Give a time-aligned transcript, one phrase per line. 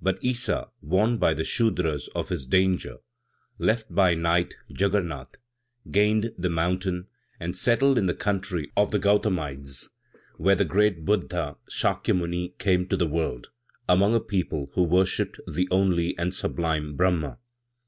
[0.00, 0.02] 2.
[0.02, 2.96] But Issa, warned by the Sudras of his danger,
[3.56, 5.36] left by night Djagguernat,
[5.92, 7.06] gained the mountain,
[7.38, 9.88] and settled in the country of the Gautamides,
[10.38, 13.50] where the great Buddha Sakya Muni came to the world,
[13.88, 17.38] among a people who worshipped the only and sublime Brahma.